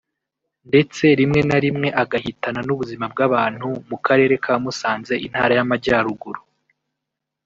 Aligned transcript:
ndetse 0.69 1.03
rimwe 1.19 1.39
na 1.49 1.57
rimwe 1.63 1.87
agahitana 2.03 2.59
n’ubuzima 2.67 3.05
bw’abantu 3.13 3.67
mu 3.89 3.97
karere 4.05 4.35
ka 4.43 4.53
Musanze 4.63 5.13
intara 5.25 5.53
y’amajyaruguru 5.57 6.41